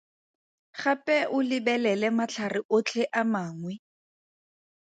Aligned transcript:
Gape 0.79 1.17
o 1.35 1.37
lebelele 1.49 2.09
matlhare 2.17 2.59
otlhe 2.77 3.03
a 3.19 3.21
mangwe. 3.31 3.73